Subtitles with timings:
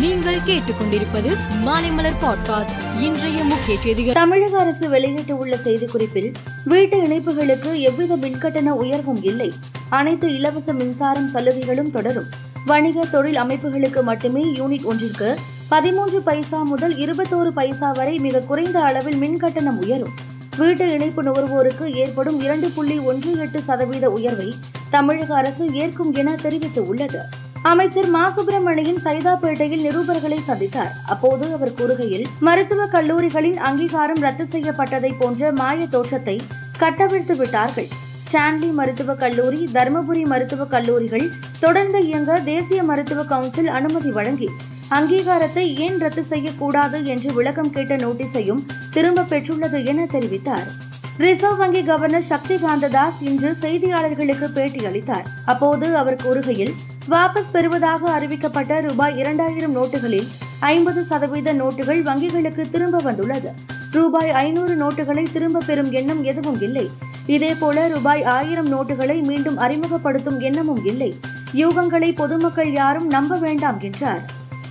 [0.00, 3.00] நீங்கள் கேட்டுக்கொண்டிருப்பது மாலைமலர் பாட்காஸ்ட்.
[3.00, 4.12] இன்றைய முக்கிய செய்திகள்.
[4.12, 6.34] தமிழக அரசு வெளியிட்டுள்ள செய்திக்குறிப்பில்
[6.64, 9.52] வீட்டு இணைப்புகளுக்கு எவ்வித மின்கட்டண உயர்வும் இல்லை.
[9.88, 12.24] அனைத்து இலவச மின்சாரம் சலுகைகளும் தொடரும்.
[12.66, 15.36] வணிக தொழில் அமைப்புகளுக்கு மட்டுமே யூனிட் ஒன்றிற்கு
[15.68, 20.12] பதிமூன்று பைசா முதல் இருபத்தோரு பைசா வரை மிக குறைந்த அளவில் மின் கட்டணம் உயரும்.
[20.56, 24.54] வீட்டு இணைப்பு நுகர்வோருக்கு ஏற்படும் இரண்டு புள்ளி ஒன்று எட்டு சதவீத உயர்வை
[24.90, 27.18] தமிழக அரசு ஏற்கும் என தெரிவித்துள்ளது.
[27.62, 28.30] அமைச்சர் மா.
[28.30, 30.92] சுப்பிரமணியன் சைதாப்பேட்டையில் நிருபர்களை சந்தித்தார்.
[31.06, 36.40] அப்போது அவர் கூறுகையில் மருத்துவக் கல்லூரிகளின் அங்கீகாரம் ரத்து செய்யப்பட்டதை போன்ற மாய தோற்றத்தை
[36.78, 37.88] கட்டவிழ்த்து விட்டார்கள்.
[38.26, 41.30] ஸ்டான்லி மருத்துவக் கல்லூரி தருமபுரி மருத்துவக் கல்லூரிகள்
[41.60, 44.48] தொடர்ந்து இயங்க தேசிய மருத்துவ கவுன்சில் அனுமதி வழங்கி
[44.90, 50.66] அங்கீகாரத்தை ஏன் ரத்து செய்யக்கூடாது என்று விளக்கம் கேட்ட நோட்டீஸையும் திரும்ப பெற்றுள்ளது என தெரிவித்தார்.
[51.18, 55.24] ரிசர்வ் வங்கி கவர்னர் சக்தி காந்ததாஸ் இன்று செய்தியாளர்களுக்கு பேட்டியளித்தார்.
[55.46, 56.74] அப்போது அவர் கூறுகையில்
[57.10, 60.28] வாபஸ் பெறுவதாக அறிவிக்கப்பட்ட ரூபாய் இரண்டாயிரம் நோட்டுகளில்
[60.60, 63.50] ஐம்பது சதவீத நோட்டுகள் வங்கிகளுக்கு திரும்ப வந்துள்ளது.
[63.90, 66.90] ரூபாய் ஐநூறு நோட்டுகளை திரும்ப பெறும் எண்ணம் எதுவும் இல்லை.
[67.26, 71.18] இதேபோல ரூபாய் ஆயிரம் நோட்டுகளை மீண்டும் அறிமுகப்படுத்தும் எண்ணமும் இல்லை.
[71.54, 74.22] யூகங்களை பொதுமக்கள் யாரும் நம்ப வேண்டாம் என்றார்.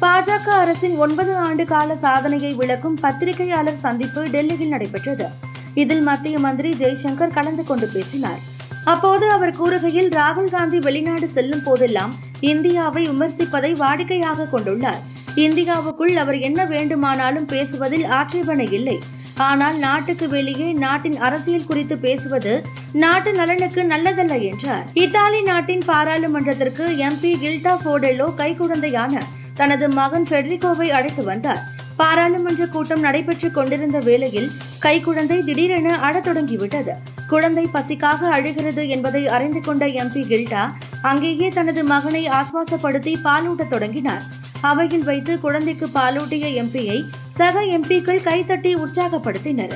[0.02, 5.28] பாஜக அரசின் ஒன்பது ஆண்டு கால சாதனையை விளக்கும் பத்திரிகையாளர் சந்திப்பு டெல்லியில் நடைபெற்றது.
[5.74, 8.54] இதில் மத்திய மந்திரி ஜெய்சங்கர் கலந்து கொண்டு பேசினார்.
[8.86, 15.02] அப்போது அவர் கூறுகையில் ராகுல் காந்தி வெளிநாடு செல்லும் போதெல்லாம் இந்தியாவை விமர்சிப்பதை வாடிக்கையாக கொண்டுள்ளார்.
[15.36, 19.00] இந்தியாவுக்குள் அவர் என்ன வேண்டுமானாலும் பேசுவதில் ஆட்சேபனை இல்லை.
[19.38, 24.86] ஆனால் நாட்டுக்கு வெளியே நாட்டின் அரசியல் குறித்து பேசுவது நாட்டு நலனுக்கு நல்லதல்ல என்றார்.
[24.94, 29.22] இத்தாலி நாட்டின் பாராளுமன்றத்திற்கு எம்பி கில்டா போடெல்லோ கைக்குழந்தையான
[29.54, 31.64] தனது மகன் ஃபெடரிகோவை அழைத்து வந்தார்.
[31.98, 36.92] பாராளுமன்ற கூட்டம் நடைபெற்றுக் கொண்டிருந்த வேளையில் கைக்குழந்தை திடீரென அழத் தொடங்கிவிட்டது.
[37.30, 40.72] குழந்தை பசிக்காக அழுகிறது என்பதை அறிந்து கொண்ட எம்பி கில்டா
[41.06, 44.22] அங்கேயே தனது மகனை ஆஸ்வாசப்படுத்தி பாலூட்டத் தொடங்கினார்.
[44.62, 49.76] அவையில் வைத்து குழந்தைக்கு பாலூட்டிய எம்பியை சக எம்பிக்கள் கைத்தட்டி உற்சாகப்படுத்தினர்.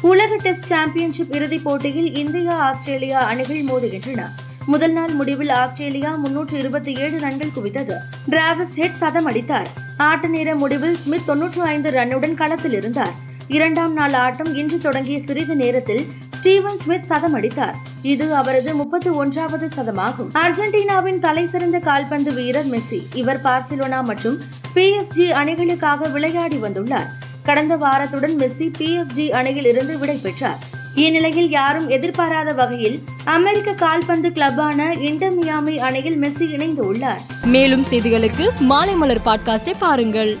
[0.00, 4.22] உலக டெஸ்ட் சாம்பியன்ஷிப் இறுதிப் போட்டியில் இந்தியா ஆஸ்திரேலியா அணிகள் மோதுகின்றன.
[4.66, 7.94] முதல் நாள் முடிவில் ஆஸ்திரேலியா முன்னூற்று இருபத்தி ஏழு ரன்கள் குவித்தது.
[8.30, 9.68] டிராவிஸ் ஹெட் சதம் அடித்தார்.
[9.98, 13.12] ஆட்ட நேர முடிவில் ஸ்மித் தொன்னூற்று ஐந்து ரன்னுடன் களத்தில் இருந்தார்.
[13.48, 16.06] இரண்டாம் நாள் ஆட்டம் இன்று தொடங்கிய சிறிது நேரத்தில்
[16.40, 17.74] ஸ்டீவன் ஸ்மித் சதம் அடித்தார்.
[18.02, 20.30] இது அவரது முப்பத்தி ஒன்றாவது சதமாகும்.
[20.34, 23.02] அர்ஜென்டினாவின் தலைசிறந்த கால்பந்து வீரர் மெஸ்ஸி.
[23.14, 24.38] இவர் பார்சிலோனா மற்றும்
[24.74, 27.06] பிஎஸ்ஜி அணிகளுக்காக விளையாடி வந்துள்ளார்.
[27.42, 30.58] கடந்த வாரத்துடன் மெஸ்ஸி பிஎஸ்ஜி அணியில் இருந்து விடை பெற்றார்.
[30.94, 37.20] இந்நிலையில் யாரும் எதிர்பாராத வகையில் அமெரிக்க கால்பந்து கிளப்பான இன்டர் மியாமி அணியில் மெஸ்ஸி இணைந்து உள்ளார்.
[37.44, 40.36] மேலும் செய்திகளுக்கு மாலை மலர் பாட்காஸ்டை பாருங்கள்.